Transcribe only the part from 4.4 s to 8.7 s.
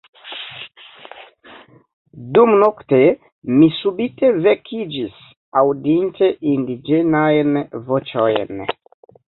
vekiĝis, aŭdinte indiĝenajn voĉojn.